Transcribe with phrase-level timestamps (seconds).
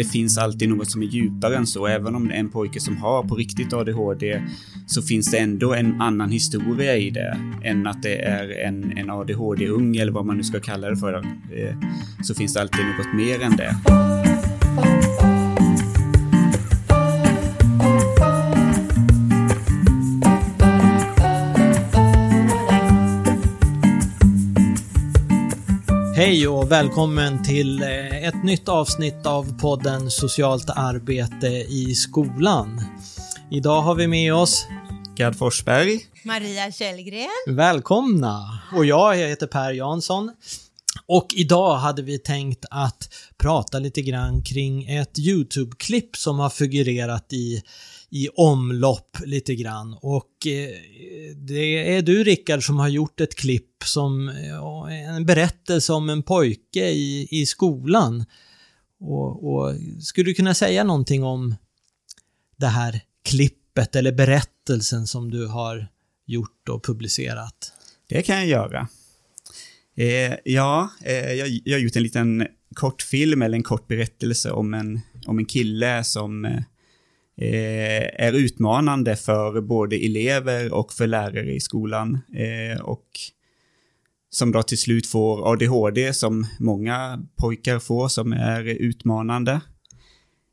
[0.00, 1.86] det finns alltid något som är djupare än så.
[1.86, 4.42] Även om det är en pojke som har på riktigt ADHD
[4.86, 9.10] så finns det ändå en annan historia i det än att det är en, en
[9.10, 11.14] ADHD-ung eller vad man nu ska kalla det för.
[11.14, 11.76] Eh,
[12.22, 14.29] så finns det alltid något mer än det.
[26.20, 32.84] Hej och välkommen till eh, ett nytt avsnitt av podden Socialt arbete i skolan.
[33.50, 34.66] Idag har vi med oss
[35.16, 36.00] Gerd Forsberg.
[36.24, 37.28] Maria Källgren.
[37.46, 38.60] Välkomna!
[38.76, 40.32] Och jag, jag heter Per Jansson.
[41.06, 43.08] Och idag hade vi tänkt att
[43.38, 47.62] prata lite grann kring ett YouTube-klipp som har figurerat i
[48.10, 49.96] i omlopp lite grann.
[50.00, 50.70] Och eh,
[51.36, 56.22] det är du Rickard som har gjort ett klipp som eh, en berättelse om en
[56.22, 58.24] pojke i, i skolan.
[59.00, 61.54] Och, och skulle du kunna säga någonting om
[62.56, 65.88] det här klippet eller berättelsen som du har
[66.26, 67.72] gjort och publicerat?
[68.08, 68.88] Det kan jag göra.
[69.96, 74.74] Eh, ja, eh, jag, jag har gjort en liten kortfilm eller en kort berättelse om
[74.74, 76.62] en, om en kille som Eh,
[77.40, 82.18] Eh, är utmanande för både elever och för lärare i skolan.
[82.34, 83.06] Eh, och
[84.30, 89.60] som då till slut får ADHD som många pojkar får som är utmanande.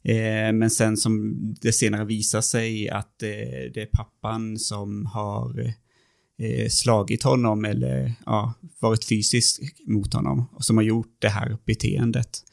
[0.03, 5.73] Eh, men sen som det senare visar sig att eh, det är pappan som har
[6.39, 11.57] eh, slagit honom eller ja, varit fysisk mot honom och som har gjort det här
[11.65, 12.43] beteendet.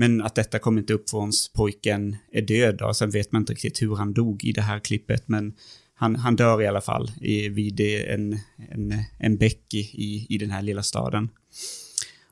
[0.00, 2.94] Men att detta kommer inte upp förrän pojken är död då.
[2.94, 5.54] Sen vet man inte riktigt hur han dog i det här klippet, men
[5.94, 8.38] han, han dör i alla fall i, vid en,
[8.70, 11.28] en, en bäck i, i den här lilla staden.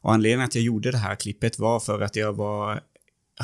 [0.00, 2.80] Och anledningen att jag gjorde det här klippet var för att jag var,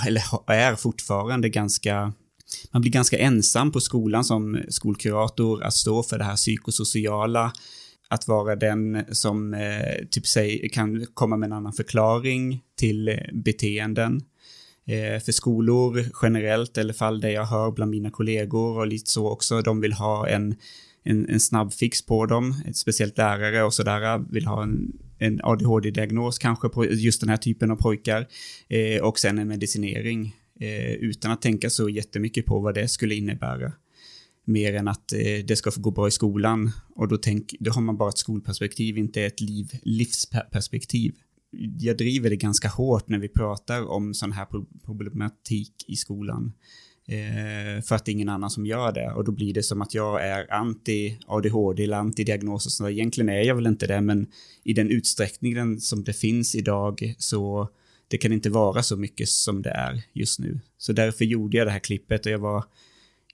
[0.07, 2.13] eller är fortfarande ganska
[2.73, 7.53] man blir ganska ensam på skolan som skolkurator att stå för det här psykosociala
[8.09, 13.17] att vara den som eh, typ säg, kan komma med en annan förklaring till eh,
[13.33, 14.23] beteenden.
[14.87, 19.31] Eh, för skolor generellt, eller fall där jag hör bland mina kollegor och lite så
[19.31, 20.55] också, de vill ha en,
[21.03, 26.39] en, en snabb fix på dem, speciellt lärare och sådär vill ha en, en ADHD-diagnos
[26.39, 28.27] kanske på just den här typen av pojkar.
[28.69, 30.37] Eh, och sen en medicinering.
[30.61, 33.73] Eh, utan att tänka så jättemycket på vad det skulle innebära
[34.45, 36.71] mer än att eh, det ska få gå bra i skolan.
[36.95, 41.15] Och då, tänk, då har man bara ett skolperspektiv, inte ett liv, livsperspektiv.
[41.79, 44.47] Jag driver det ganska hårt när vi pratar om sån här
[44.85, 46.53] problematik i skolan.
[47.07, 49.13] Eh, för att det är ingen annan som gör det.
[49.13, 52.91] Och då blir det som att jag är anti-ADHD eller anti-diagnos och sådär.
[52.91, 54.27] Egentligen är jag väl inte det, men
[54.63, 57.69] i den utsträckningen som det finns idag så
[58.09, 60.61] det kan inte vara så mycket som det är just nu.
[60.79, 62.65] Så därför gjorde jag det här klippet och jag var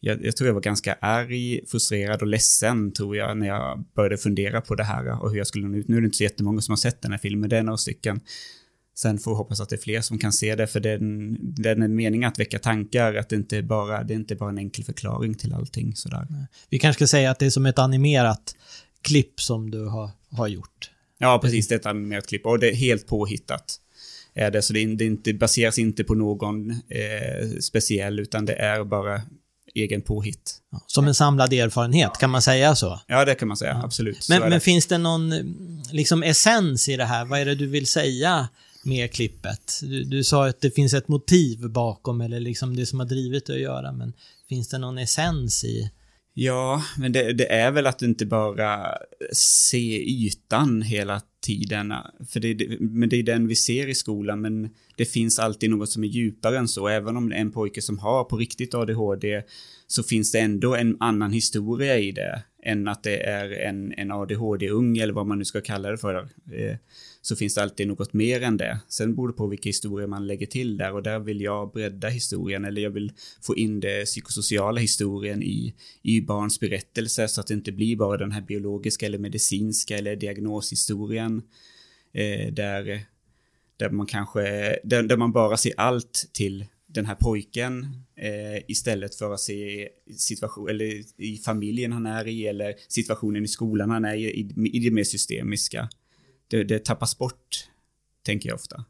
[0.01, 4.17] jag, jag, tror jag var ganska arg, frustrerad och ledsen tror jag när jag började
[4.17, 5.89] fundera på det här och hur jag skulle nå ut.
[5.89, 7.77] Nu är det inte så jättemånga som har sett den här filmen, det är några
[7.77, 8.21] stycken.
[8.95, 11.83] Sen får vi hoppas att det är fler som kan se det, för den, den
[11.83, 14.85] är meningen att väcka tankar, att det inte bara, det är inte bara en enkel
[14.85, 16.27] förklaring till allting sådär.
[16.69, 18.57] Vi kanske ska säga att det är som ett animerat
[19.03, 20.91] klipp som du har, har gjort.
[21.19, 23.81] Ja, precis, det är ett animerat klipp och det är helt påhittat.
[24.35, 28.85] Är det, så det, det inte, baseras inte på någon eh, speciell, utan det är
[28.85, 29.23] bara
[29.75, 30.57] egen påhitt.
[30.87, 33.01] Som en samlad erfarenhet, kan man säga så?
[33.07, 34.29] Ja, det kan man säga, absolut.
[34.29, 35.35] Men, men finns det någon
[35.93, 37.25] liksom essens i det här?
[37.25, 38.49] Vad är det du vill säga
[38.85, 39.81] med klippet?
[39.83, 43.47] Du, du sa att det finns ett motiv bakom, eller liksom det som har drivit
[43.47, 44.13] det att göra, men
[44.49, 45.91] finns det någon essens i
[46.35, 48.99] Ja, men det, det, är väl att inte bara
[49.33, 51.95] se ytan hela tiden.
[52.29, 55.91] För det, men det är den vi ser i skolan, men det finns alltid något
[55.91, 56.89] som är djupare än så.
[56.89, 59.43] Även om det är en pojke som har på riktigt ADHD
[59.87, 64.13] så finns det ändå en annan historia i det än att det är en, en
[64.13, 66.15] ADHD-ung eller vad man nu ska kalla det för.
[66.53, 66.77] Eh,
[67.23, 68.81] så finns det alltid något mer än det.
[68.89, 72.09] Sen beror det på vilka historier man lägger till där och där vill jag bredda
[72.09, 73.13] historien eller jag vill
[73.43, 78.17] få in det psykosociala historien i, i barns berättelse så att det inte blir bara
[78.17, 81.43] den här biologiska eller medicinska eller diagnoshistorien
[82.13, 83.01] eh, där,
[83.77, 84.41] där man kanske,
[84.85, 87.87] där, där man bara ser allt till den här pojken
[88.17, 93.49] eh, istället för att se situation, eller i familjen han är i eller situationen i
[93.49, 95.89] skolan han är i, i, i det mer systemiska.
[96.51, 97.69] Det, det tappas bort,
[98.23, 98.85] tänker jag ofta.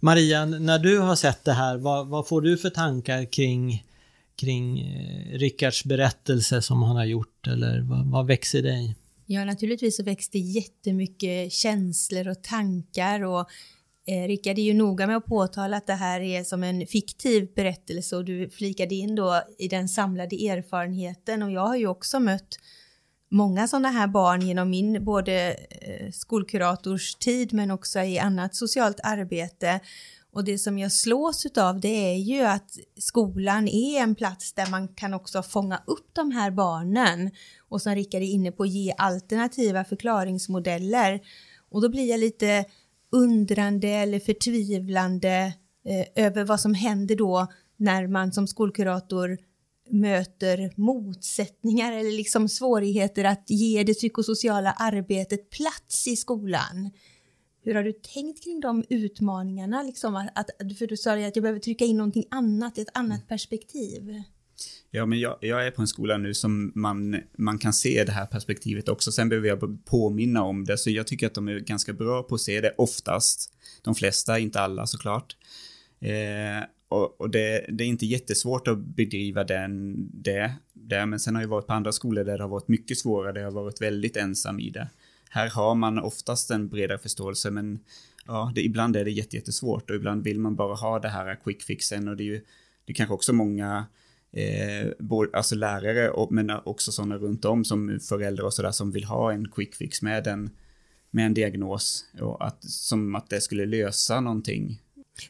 [0.00, 3.84] Maria, när du har sett det här, vad, vad får du för tankar kring,
[4.36, 8.96] kring eh, Rickards berättelse som han har gjort, eller vad, vad växer dig?
[9.26, 13.48] Ja, naturligtvis så växte jättemycket känslor och tankar och
[14.06, 17.48] Eh, Rickard är ju noga med att påtala att det här är som en fiktiv
[17.54, 22.20] berättelse och du flikade in då i den samlade erfarenheten och jag har ju också
[22.20, 22.58] mött
[23.34, 29.00] många sådana här barn genom min både eh, skolkurators tid men också i annat socialt
[29.02, 29.80] arbete.
[30.32, 34.70] Och det som jag slås av det är ju att skolan är en plats där
[34.70, 37.30] man kan också fånga upp de här barnen
[37.68, 41.20] och som Rickard är inne på ge alternativa förklaringsmodeller.
[41.70, 42.64] Och då blir jag lite
[43.12, 45.52] undrande eller förtvivlande
[45.84, 47.46] eh, över vad som händer då
[47.76, 49.38] när man som skolkurator
[49.90, 56.90] möter motsättningar eller liksom svårigheter att ge det psykosociala arbetet plats i skolan.
[57.64, 59.82] Hur har du tänkt kring de utmaningarna?
[59.82, 63.28] Liksom att, för du sa att jag behöver trycka in någonting annat, ett annat mm.
[63.28, 64.22] perspektiv.
[64.90, 68.12] Ja, men jag, jag, är på en skola nu som man, man kan se det
[68.12, 69.12] här perspektivet också.
[69.12, 72.34] Sen behöver jag påminna om det, så jag tycker att de är ganska bra på
[72.34, 73.52] att se det oftast.
[73.82, 75.36] De flesta, inte alla såklart.
[76.00, 81.34] Eh, och, och det, det, är inte jättesvårt att bedriva den, det, det, men sen
[81.34, 83.62] har jag varit på andra skolor där det har varit mycket svårare, där jag har
[83.62, 84.88] varit väldigt ensam i det.
[85.30, 87.78] Här har man oftast en bredare förståelse, men
[88.26, 91.62] ja, det, ibland är det jättesvårt och ibland vill man bara ha det här quick
[91.62, 92.40] fixen och det är ju,
[92.84, 93.86] det är kanske också många
[94.32, 98.90] eh, både, alltså lärare och, men också sådana runt om som föräldrar och sådär som
[98.90, 100.50] vill ha en quick fix med en,
[101.10, 104.80] med en diagnos och att, som att det skulle lösa någonting.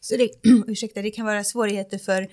[0.01, 0.31] Så det,
[0.67, 2.29] ursäkta, det kan vara svårigheter för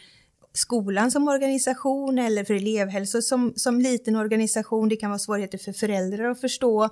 [0.53, 4.89] skolan som organisation eller för elevhälsa som, som liten organisation.
[4.89, 6.89] Det kan vara svårigheter för föräldrar att förstå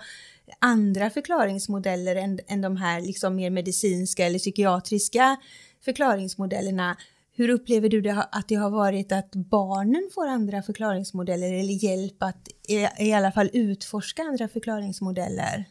[0.59, 5.37] andra förklaringsmodeller än, än de här liksom mer medicinska eller psykiatriska
[5.85, 6.97] förklaringsmodellerna.
[7.31, 12.23] Hur upplever du det, att det har varit att barnen får andra förklaringsmodeller eller hjälp
[12.23, 15.65] att i, i alla fall utforska andra förklaringsmodeller?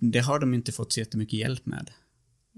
[0.00, 1.90] Det har de inte fått så jättemycket hjälp med.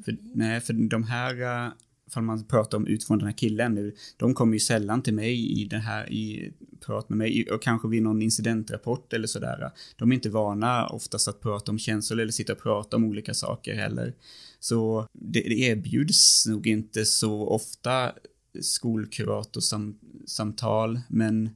[0.05, 1.69] För, nej, för de här, eh,
[2.06, 5.61] ifall man pratar om utifrån den här killen nu, de kommer ju sällan till mig
[5.61, 6.52] i det här, i
[6.87, 9.70] prat med mig, och kanske vid någon incidentrapport eller sådär.
[9.97, 13.35] De är inte vana oftast att prata om känslor eller sitta och prata om olika
[13.35, 14.14] saker heller.
[14.61, 18.12] Så det, det erbjuds nog inte så ofta
[18.61, 21.50] skolkuratorsamtal, men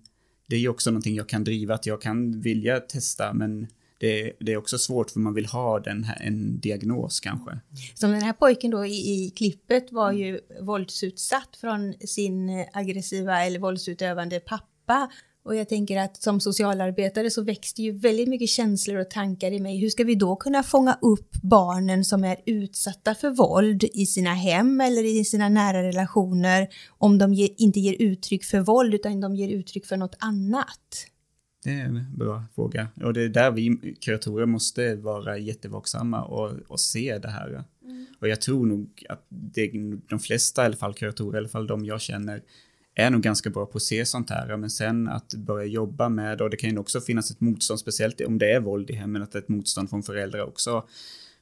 [0.47, 3.67] det är ju också någonting jag kan driva, att jag kan vilja testa, men
[4.05, 7.61] det, det, är också svårt för man vill ha den här, en diagnos kanske.
[7.95, 13.59] Som den här pojken då i, i klippet var ju våldsutsatt från sin aggressiva eller
[13.59, 15.11] våldsutövande pappa
[15.45, 19.61] och jag tänker att som socialarbetare så växte ju väldigt mycket känslor och tankar i
[19.61, 19.79] mig.
[19.79, 24.35] Hur ska vi då kunna fånga upp barnen som är utsatta för våld i sina
[24.35, 29.21] hem eller i sina nära relationer om de ge, inte ger uttryck för våld utan
[29.21, 31.07] de ger uttryck för något annat?
[31.65, 32.89] Det är en bra fråga.
[33.03, 37.65] Och det är där vi kuratorer måste vara jättevaksamma och, och se det här.
[37.85, 38.07] Mm.
[38.21, 39.71] Och jag tror nog att det,
[40.09, 42.43] de flesta, i alla fall kuratorer, i alla fall de jag känner,
[42.95, 46.41] är nog ganska bra på att se sånt här, men sen att börja jobba med,
[46.41, 49.23] och det kan ju också finnas ett motstånd, speciellt om det är våld i hemmen,
[49.23, 50.85] att det är ett motstånd från föräldrar också.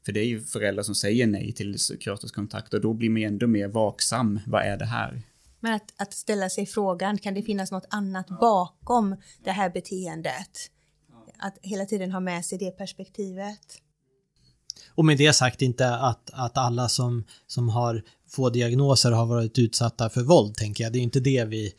[0.05, 3.21] För det är ju föräldrar som säger nej till kuratorskontakt kontakt och då blir man
[3.21, 4.41] ju ändå mer vaksam.
[4.47, 5.23] Vad är det här?
[5.63, 10.71] Men att, att ställa sig frågan, kan det finnas något annat bakom det här beteendet?
[11.39, 13.79] Att hela tiden ha med sig det perspektivet.
[14.95, 19.59] Och med det sagt inte att, att alla som, som har få diagnoser har varit
[19.59, 20.93] utsatta för våld, tänker jag.
[20.93, 21.73] Det är inte det vi,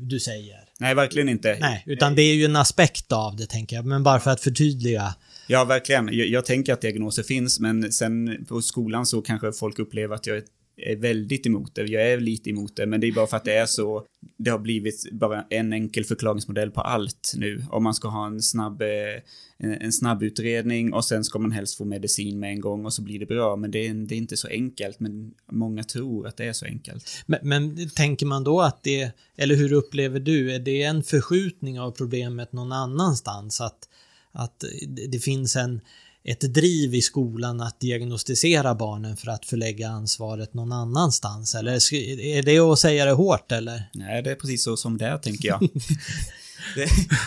[0.00, 0.68] du säger.
[0.78, 1.56] Nej, verkligen inte.
[1.60, 3.84] Nej, utan det är ju en aspekt av det, tänker jag.
[3.84, 5.14] Men bara för att förtydliga.
[5.48, 6.08] Ja, verkligen.
[6.12, 10.26] Jag, jag tänker att diagnoser finns, men sen på skolan så kanske folk upplever att
[10.26, 10.44] jag är
[10.76, 11.82] är väldigt emot det.
[11.82, 14.06] Jag är lite emot det, men det är bara för att det är så.
[14.36, 17.64] Det har blivit bara en enkel förklaringsmodell på allt nu.
[17.70, 19.20] Om man ska ha en snabb, eh,
[19.58, 23.02] en snabb utredning och sen ska man helst få medicin med en gång och så
[23.02, 23.56] blir det bra.
[23.56, 26.66] Men det är, det är inte så enkelt, men många tror att det är så
[26.66, 27.10] enkelt.
[27.26, 31.80] Men, men tänker man då att det, eller hur upplever du, är det en förskjutning
[31.80, 33.60] av problemet någon annanstans?
[33.60, 33.88] Att,
[34.32, 34.64] att
[35.12, 35.80] det finns en
[36.24, 41.54] ett driv i skolan att diagnostisera barnen för att förlägga ansvaret någon annanstans?
[41.54, 41.72] Eller
[42.20, 43.90] är det att säga det hårt eller?
[43.92, 45.60] Nej, det är precis så som det är, tänker jag.
[46.74, 46.86] Det,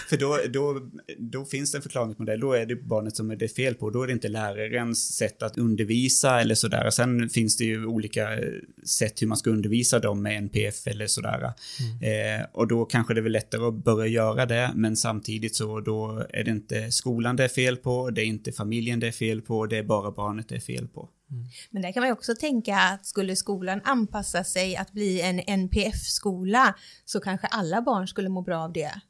[0.10, 0.82] för då, då,
[1.18, 4.04] då finns det en förklaringsmodell, då är det barnet som är det fel på, då
[4.04, 6.90] är det inte lärarens sätt att undervisa eller sådär.
[6.90, 8.30] Sen finns det ju olika
[8.86, 11.54] sätt hur man ska undervisa dem med NPF eller sådär.
[12.02, 12.40] Mm.
[12.40, 16.26] Eh, och då kanske det är lättare att börja göra det, men samtidigt så då
[16.30, 19.42] är det inte skolan det är fel på, det är inte familjen det är fel
[19.42, 21.10] på, det är bara barnet det är fel på.
[21.32, 21.46] Mm.
[21.72, 25.40] Men där kan man ju också tänka att skulle skolan anpassa sig att bli en
[25.40, 29.02] NPF-skola så kanske alla barn skulle må bra av det.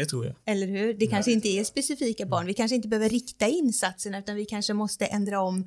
[0.00, 0.34] Det tror jag.
[0.46, 0.94] Eller hur?
[0.94, 2.46] Det kanske inte är specifika barn.
[2.46, 5.66] Vi kanske inte behöver rikta insatserna utan vi kanske måste ändra om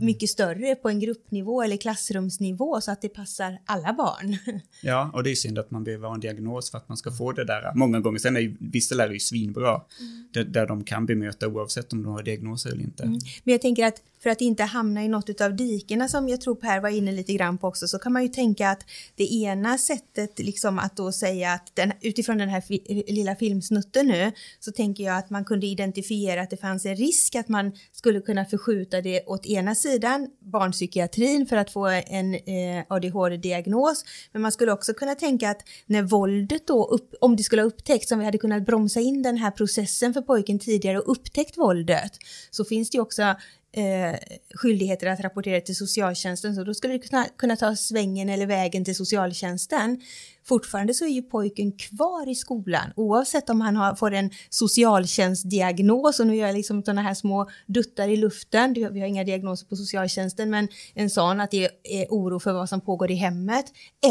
[0.00, 4.36] mycket större på en gruppnivå eller klassrumsnivå så att det passar alla barn.
[4.82, 7.12] Ja, och det är synd att man behöver ha en diagnos för att man ska
[7.12, 7.72] få det där.
[7.74, 10.28] Många gånger, sen är ju vissa lärare ju svinbra, mm.
[10.32, 13.02] där, där de kan bemöta oavsett om de har diagnoser eller inte.
[13.02, 13.18] Mm.
[13.44, 16.54] Men jag tänker att för att inte hamna i något av dikena som jag tror
[16.54, 18.84] Per var inne lite grann på också, så kan man ju tänka att
[19.16, 24.06] det ena sättet liksom att då säga att den, utifrån den här fi, lilla filmsnutten
[24.06, 27.72] nu, så tänker jag att man kunde identifiera att det fanns en risk att man
[27.92, 34.42] skulle kunna förskjuta det åt ena sidan, barnpsykiatrin för att få en eh, ADHD-diagnos, men
[34.42, 38.12] man skulle också kunna tänka att när våldet då, upp, om det skulle ha upptäckts,
[38.12, 42.12] om vi hade kunnat bromsa in den här processen för pojken tidigare och upptäckt våldet,
[42.50, 44.14] så finns det ju också eh,
[44.54, 48.84] skyldigheter att rapportera till socialtjänsten, så då skulle det kunna, kunna ta svängen eller vägen
[48.84, 50.00] till socialtjänsten.
[50.46, 56.20] Fortfarande så är ju pojken kvar i skolan oavsett om han har, får en socialtjänstdiagnos
[56.20, 58.72] och nu gör jag liksom sådana här små duttar i luften.
[58.72, 62.68] Vi har inga diagnoser på socialtjänsten men en sån att det är oro för vad
[62.68, 63.64] som pågår i hemmet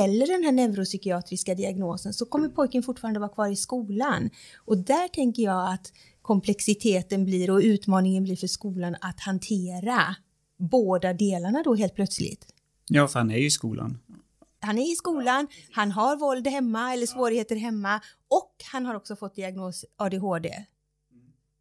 [0.03, 4.29] eller den här neuropsykiatriska diagnosen så kommer pojken fortfarande vara kvar i skolan.
[4.65, 10.15] Och där tänker jag att komplexiteten blir och utmaningen blir för skolan att hantera
[10.59, 12.45] båda delarna då helt plötsligt.
[12.87, 13.99] Ja, för han är ju i skolan.
[14.63, 19.15] Han är i skolan, han har våld hemma eller svårigheter hemma och han har också
[19.15, 20.65] fått diagnos ADHD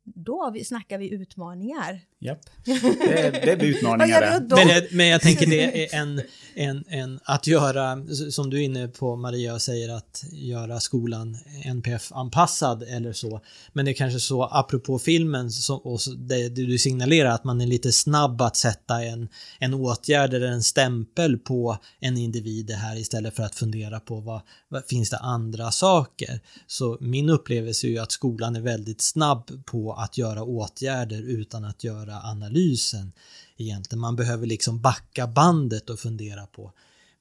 [0.05, 2.01] då vi, snackar vi utmaningar.
[2.25, 4.57] Japp, det, det blir utmaningar det.
[4.57, 6.23] Men, men jag tänker det är en,
[6.55, 11.39] en, en, att göra, som du är inne på Maria och säger att göra skolan
[11.65, 13.41] NPF-anpassad eller så.
[13.73, 17.67] Men det är kanske så, apropå filmen, så, och det, du signalerar att man är
[17.67, 23.37] lite snabb att sätta en, en åtgärd eller en stämpel på en individ här istället
[23.37, 26.41] för att fundera på vad, vad finns det andra saker.
[26.67, 31.65] Så min upplevelse är ju att skolan är väldigt snabb på att göra åtgärder utan
[31.65, 33.13] att göra analysen
[33.57, 34.01] egentligen.
[34.01, 36.73] Man behöver liksom backa bandet och fundera på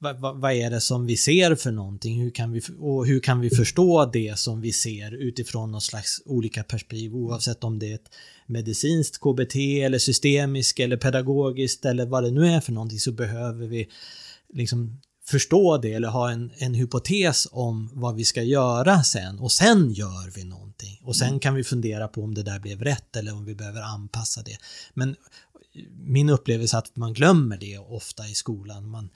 [0.02, 2.20] vad, vad, vad, är det som vi ser för någonting?
[2.20, 6.22] Hur kan, vi, och hur kan vi förstå det som vi ser utifrån någon slags
[6.26, 8.10] olika perspektiv oavsett om det är ett
[8.46, 13.66] medicinskt KBT eller systemiskt eller pedagogiskt eller vad det nu är för någonting så behöver
[13.66, 13.88] vi
[14.52, 19.52] liksom förstå det eller ha en, en hypotes om vad vi ska göra sen och
[19.52, 21.00] sen gör vi någonting.
[21.02, 23.82] Och sen kan vi fundera på om det där blev rätt eller om vi behöver
[23.82, 24.58] anpassa det.
[24.94, 25.16] Men
[25.90, 28.88] min upplevelse är att man glömmer det ofta i skolan.
[28.88, 29.10] Man,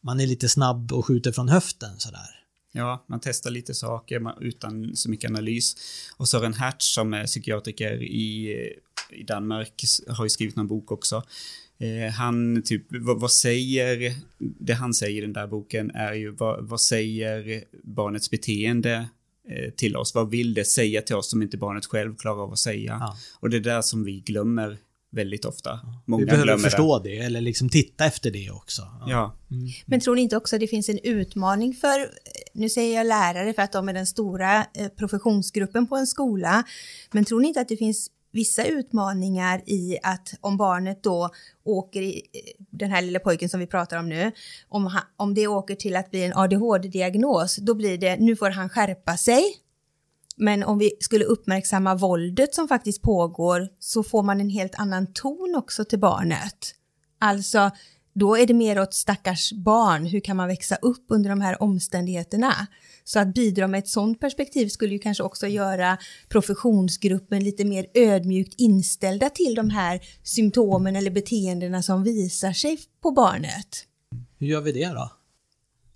[0.00, 2.36] man är lite snabb och skjuter från höften sådär.
[2.72, 5.76] Ja, man testar lite saker utan så mycket analys.
[6.16, 8.56] Och Sören Hertz som är psykiatriker i,
[9.10, 11.22] i Danmark har ju skrivit någon bok också
[11.80, 16.30] Eh, han, typ, vad, vad, säger, det han säger i den där boken är ju
[16.30, 19.08] vad, vad säger barnets beteende
[19.48, 20.14] eh, till oss?
[20.14, 22.96] Vad vill det säga till oss som inte barnet själv klarar av att säga?
[23.00, 23.16] Ja.
[23.40, 24.78] Och det är där som vi glömmer
[25.10, 25.80] väldigt ofta.
[26.04, 27.08] Många vi behöver förstå det.
[27.08, 27.18] det.
[27.18, 28.82] eller liksom titta efter det också.
[28.82, 29.06] Ja.
[29.10, 29.36] ja.
[29.50, 29.68] Mm.
[29.86, 32.10] Men tror ni inte också att det finns en utmaning för,
[32.52, 36.64] nu säger jag lärare för att de är den stora eh, professionsgruppen på en skola,
[37.10, 41.30] men tror ni inte att det finns vissa utmaningar i att om barnet då
[41.64, 44.32] åker i, eh, den här lilla pojken som vi pratar om nu,
[44.68, 48.50] om, han, om det åker till att bli en ADHD-diagnos, då blir det nu får
[48.50, 49.42] han skärpa sig.
[50.36, 55.12] Men om vi skulle uppmärksamma våldet som faktiskt pågår så får man en helt annan
[55.12, 56.74] ton också till barnet.
[57.18, 57.70] Alltså,
[58.12, 61.62] då är det mer åt stackars barn, hur kan man växa upp under de här
[61.62, 62.66] omständigheterna?
[63.04, 65.98] Så att bidra med ett sådant perspektiv skulle ju kanske också göra
[66.28, 73.10] professionsgruppen lite mer ödmjukt inställda till de här symptomen eller beteendena som visar sig på
[73.10, 73.86] barnet.
[74.38, 75.10] Hur gör vi det då?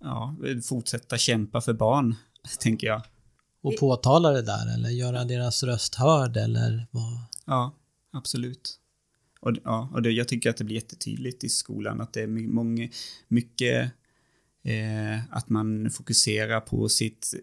[0.00, 2.14] Ja, fortsätta kämpa för barn,
[2.58, 3.02] tänker jag.
[3.62, 7.18] Och påtala det där eller göra deras röst hörd eller vad?
[7.46, 7.74] Ja,
[8.12, 8.78] absolut.
[9.44, 12.26] Och, ja, och det, jag tycker att det blir jättetydligt i skolan att det är
[12.26, 12.88] många,
[13.28, 13.90] mycket
[14.62, 17.34] eh, att man fokuserar på sitt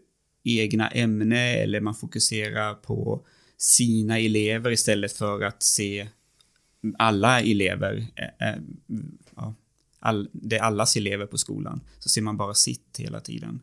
[0.43, 3.25] egna ämne eller man fokuserar på
[3.57, 6.07] sina elever istället för att se
[6.97, 8.07] alla elever.
[8.15, 8.59] Eh, eh,
[9.35, 9.53] ja,
[9.99, 11.81] all, det är allas elever på skolan.
[11.99, 13.59] Så ser man bara sitt hela tiden.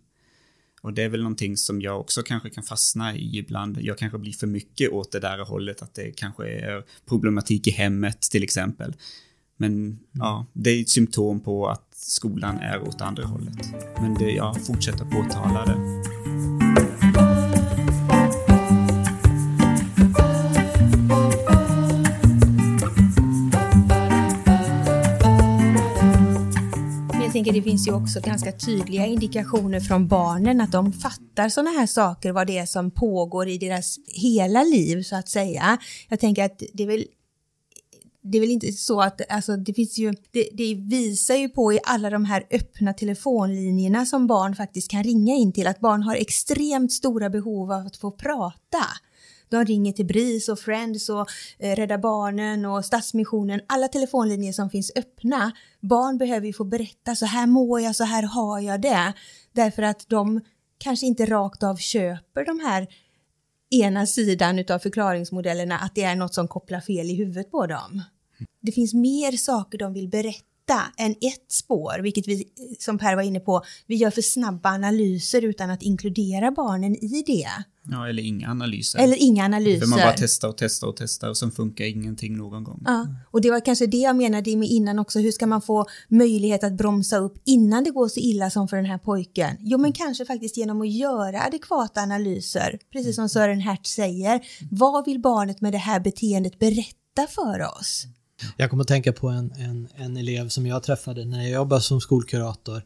[0.81, 3.79] Och det är väl någonting som jag också kanske kan fastna i ibland.
[3.81, 7.71] Jag kanske blir för mycket åt det där hållet, att det kanske är problematik i
[7.71, 8.95] hemmet till exempel.
[9.57, 9.99] Men mm.
[10.13, 13.55] ja, det är ett symptom på att skolan är åt andra hållet.
[14.01, 15.98] Men det, ja, fortsätta påtala det.
[27.49, 31.87] Tänker det finns ju också ganska tydliga indikationer från barnen att de fattar sådana här
[31.87, 35.79] saker, vad det är som pågår i deras hela liv så att säga.
[36.09, 37.05] Jag tänker att det är väl
[38.23, 41.73] det är väl inte så att, alltså det finns ju, det, det, visar ju på
[41.73, 46.03] i alla de här öppna telefonlinjerna som barn faktiskt kan ringa in till att barn
[46.03, 48.85] har extremt stora behov av att få prata.
[49.49, 51.27] De ringer till BRIS och Friends och
[51.59, 55.53] eh, Rädda Barnen och Stadsmissionen, alla telefonlinjer som finns öppna.
[55.81, 59.13] Barn behöver ju få berätta, så här mår jag, så här har jag det.
[59.53, 60.41] Därför att de
[60.79, 62.87] kanske inte rakt av köper de här
[63.71, 68.03] ena sidan av förklaringsmodellerna, att det är något som kopplar fel i huvudet på dem.
[68.63, 70.45] Det finns mer saker de vill berätta
[70.97, 75.45] än ett spår, vilket vi, som Per var inne på, vi gör för snabba analyser
[75.45, 77.49] utan att inkludera barnen i det.
[77.91, 78.99] Ja, eller inga analyser.
[78.99, 79.81] Eller inga analyser.
[79.81, 82.83] För man bara testar och testar och testar och sen funkar ingenting någon gång.
[82.85, 85.19] Ja, och det var kanske det jag menade med innan också.
[85.19, 88.77] Hur ska man få möjlighet att bromsa upp innan det går så illa som för
[88.77, 89.57] den här pojken?
[89.61, 92.79] Jo, men kanske faktiskt genom att göra adekvata analyser.
[92.93, 94.41] Precis som Sören Hertz säger.
[94.71, 98.07] Vad vill barnet med det här beteendet berätta för oss?
[98.57, 101.83] Jag kommer att tänka på en, en, en elev som jag träffade när jag jobbade
[101.83, 102.83] som skolkurator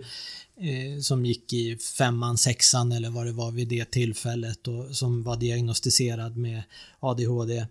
[0.56, 5.22] eh, som gick i femman, sexan eller vad det var vid det tillfället och som
[5.22, 6.62] var diagnostiserad med
[7.00, 7.66] ADHD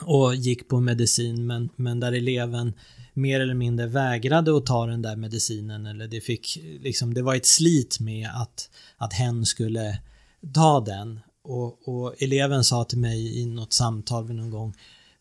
[0.00, 2.72] och gick på medicin men, men där eleven
[3.14, 7.34] mer eller mindre vägrade att ta den där medicinen eller det fick liksom, det var
[7.34, 9.98] ett slit med att, att hen skulle
[10.54, 11.20] ta den.
[11.44, 14.74] Och, och eleven sa till mig i något samtal vid någon gång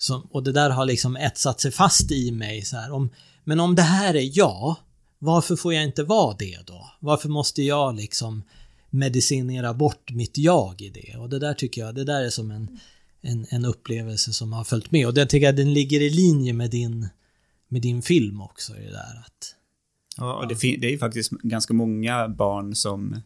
[0.03, 3.09] som, och det där har liksom etsat sig fast i mig så här, om,
[3.43, 4.75] men om det här är jag,
[5.19, 6.91] varför får jag inte vara det då?
[6.99, 8.43] Varför måste jag liksom
[8.89, 11.17] medicinera bort mitt jag i det?
[11.17, 12.79] Och det där tycker jag, det där är som en,
[13.21, 16.53] en, en upplevelse som har följt med och jag tycker jag den ligger i linje
[16.53, 17.07] med din,
[17.67, 18.73] med din film också.
[18.73, 19.55] Det där att,
[20.17, 23.21] ja, och det, det är ju faktiskt ganska många barn som,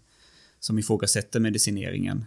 [0.59, 2.25] som ifrågasätter medicineringen.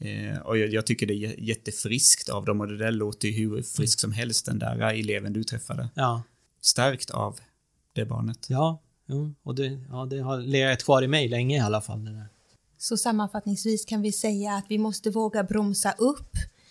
[0.00, 3.34] Eh, och jag, jag, tycker det är jättefriskt av dem och det där låter ju
[3.34, 5.88] hur frisk som helst den där eleven du träffade.
[5.94, 6.22] Ja.
[6.60, 7.40] Stärkt av
[7.92, 8.46] det barnet.
[8.48, 12.04] Ja, jo, och det, ja, det har legat kvar i mig länge i alla fall.
[12.04, 12.28] Det där.
[12.78, 16.30] Så sammanfattningsvis kan vi säga att vi måste våga bromsa upp,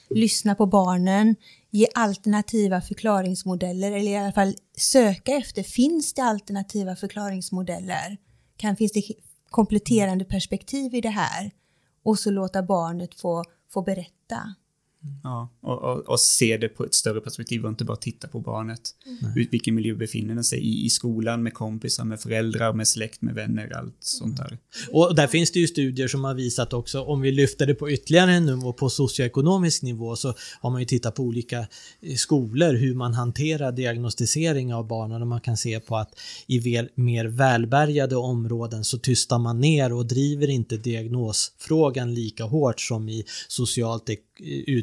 [0.10, 1.36] lyssna på barnen,
[1.70, 8.18] ge alternativa förklaringsmodeller eller i alla fall söka efter, finns det alternativa förklaringsmodeller?
[8.58, 9.04] Kan, finns det
[9.50, 11.52] kompletterande perspektiv i det här?
[12.08, 14.56] Och så låta barnet få, få berätta.
[15.24, 18.40] Ja, och, och, och, se det på ett större perspektiv och inte bara titta på
[18.40, 18.82] barnet.
[19.22, 19.48] Mm.
[19.52, 20.86] Vilken miljö befinner den sig i?
[20.86, 24.58] I skolan, med kompisar, med föräldrar, med släkt, med vänner, allt sånt där.
[24.92, 27.92] Och där finns det ju studier som har visat också, om vi lyfter det på
[27.92, 31.60] ytterligare en nivå, på socioekonomisk nivå, så har man ju tittat på olika
[32.02, 36.88] eh, skolor, hur man hanterar diagnostisering av barnen och man kan se på att i
[36.96, 43.24] mer välbärgade områden så tystar man ner och driver inte diagnosfrågan lika hårt som i
[43.48, 44.10] socialt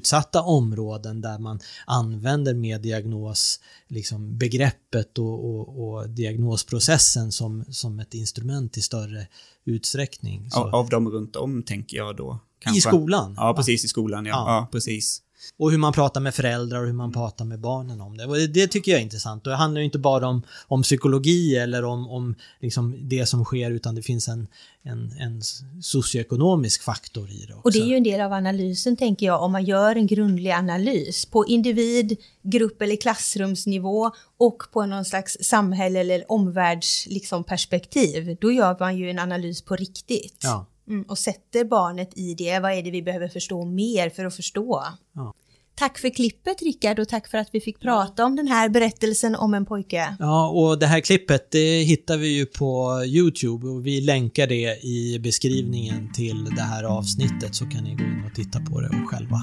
[0.04, 8.00] utsatta områden där man använder med diagnos liksom begreppet och, och, och diagnosprocessen som, som
[8.00, 9.26] ett instrument i större
[9.64, 10.48] utsträckning.
[10.54, 12.38] Av, av dem runt om tänker jag då?
[12.58, 12.78] Kanske.
[12.78, 13.34] I skolan?
[13.36, 14.26] Ja, precis i skolan.
[14.26, 14.44] Ja, ja.
[14.46, 15.22] ja precis.
[15.59, 18.24] Och hur man pratar med föräldrar och hur man pratar med barnen om det.
[18.24, 19.46] Och det tycker jag är intressant.
[19.46, 23.44] Och det handlar ju inte bara om, om psykologi eller om, om liksom det som
[23.44, 24.46] sker utan det finns en,
[24.83, 25.42] en, en
[25.83, 27.64] socioekonomisk faktor i det också.
[27.64, 30.50] Och det är ju en del av analysen tänker jag, om man gör en grundlig
[30.50, 38.26] analys på individ, grupp eller klassrumsnivå och på någon slags samhälle eller omvärldsperspektiv.
[38.26, 40.38] Liksom, då gör man ju en analys på riktigt.
[40.42, 40.66] Ja.
[40.88, 42.59] Mm, och sätter barnet i det.
[42.59, 44.85] Vad är det vi behöver förstå mer för att förstå?
[45.14, 45.35] Ja.
[45.77, 49.35] Tack för klippet Rickard och tack för att vi fick prata om den här berättelsen
[49.35, 50.16] om en pojke.
[50.18, 54.85] Ja, och det här klippet det hittar vi ju på Youtube och vi länkar det
[54.85, 58.88] i beskrivningen till det här avsnittet så kan ni gå in och titta på det
[58.88, 59.40] och själva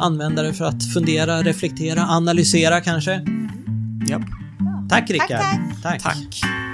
[0.00, 3.12] använda det för att fundera, reflektera, analysera kanske.
[4.10, 4.22] Japp.
[4.90, 5.28] Tack Rickard.
[5.82, 5.82] tack.
[5.82, 6.02] tack.
[6.02, 6.67] tack.